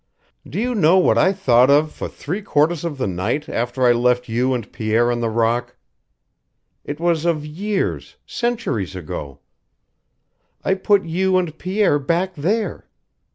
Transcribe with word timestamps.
Do 0.49 0.59
you 0.59 0.73
know 0.73 0.97
what 0.97 1.19
I 1.19 1.31
thought 1.31 1.69
of 1.69 1.91
for 1.91 2.07
three 2.09 2.41
quarters 2.41 2.83
of 2.83 2.97
the 2.97 3.05
night 3.05 3.47
after 3.47 3.83
I 3.85 3.91
left 3.91 4.27
you 4.27 4.51
and 4.55 4.73
Pierre 4.73 5.11
on 5.11 5.19
the 5.19 5.29
rock? 5.29 5.75
It 6.83 6.99
was 6.99 7.23
of 7.23 7.45
years 7.45 8.15
centuries 8.25 8.95
ago. 8.95 9.41
I 10.65 10.73
put 10.73 11.05
you 11.05 11.37
and 11.37 11.55
Pierre 11.55 11.99
back 11.99 12.33
there. 12.33 12.87